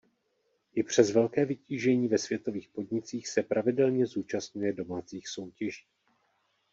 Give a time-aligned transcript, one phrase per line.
[0.73, 5.85] I přes velké vytížení ve světových podnicích se pravidelně zúčastňuje domácích soutěží.